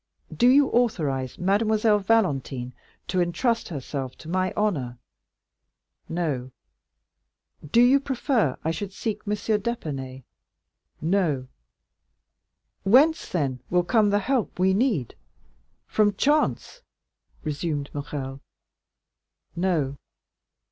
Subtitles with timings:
[0.35, 2.73] Do you authorize Mademoiselle Valentine
[3.07, 4.97] to intrust herself to my honor?"
[6.09, 6.49] "No."
[7.63, 9.33] "Do you prefer I should seek M.
[9.35, 10.23] d'Épinay?"
[11.01, 11.47] "No."
[12.81, 16.81] "Whence then will come the help we need—from chance?"
[17.43, 18.41] resumed Morrel.
[19.55, 19.97] "No."